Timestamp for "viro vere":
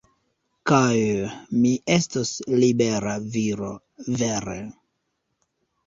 3.39-4.59